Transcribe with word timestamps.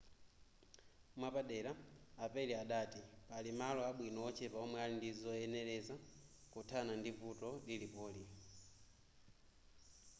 mwapadera 1.17 1.71
a 2.23 2.25
perry 2.33 2.53
adati 2.63 3.01
pali 3.29 3.51
malo 3.59 3.81
abwino 3.89 4.19
ochepa 4.29 4.57
omwe 4.65 4.77
ali 4.83 4.95
ndizoyenereza 4.97 5.95
kuthana 6.53 6.91
ndi 6.99 7.11
vuto 7.19 7.49
lilipoli 7.67 8.23